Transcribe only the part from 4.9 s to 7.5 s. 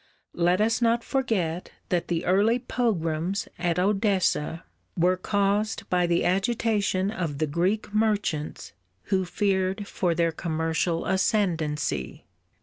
were caused by the agitation of the